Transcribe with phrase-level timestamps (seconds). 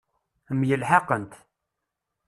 [0.59, 1.33] Myelḥaqent.